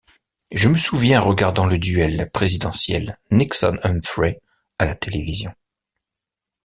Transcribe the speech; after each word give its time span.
Je 0.51 0.67
me 0.67 0.77
souviens 0.79 1.19
regardant 1.19 1.67
le 1.67 1.77
duel 1.77 2.27
présidentiel 2.33 3.19
Nixon-Humphrey 3.29 4.41
à 4.79 4.85
la 4.85 4.95
télévision. 4.95 5.53